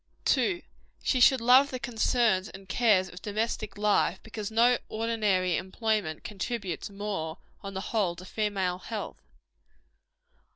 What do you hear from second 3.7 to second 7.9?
life, because no ordinary employment contributes more, on the